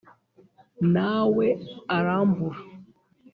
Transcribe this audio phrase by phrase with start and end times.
[0.93, 1.47] na we
[1.97, 2.59] arambura;